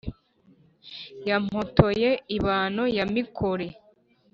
[1.27, 3.67] Ya Mpotoye ibano ya Mikore